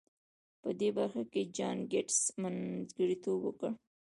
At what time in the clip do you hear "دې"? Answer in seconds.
0.79-0.89